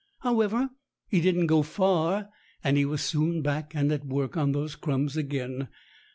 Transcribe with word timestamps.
However, 0.21 0.71
he 1.09 1.21
didn't 1.21 1.45
go 1.45 1.61
far, 1.61 2.29
and 2.63 2.75
he 2.75 2.85
was 2.85 3.03
soon 3.03 3.43
back 3.43 3.75
and 3.75 3.91
at 3.91 4.03
work 4.03 4.35
on 4.35 4.51
those 4.51 4.75
crumbs 4.75 5.15
again. 5.15 5.67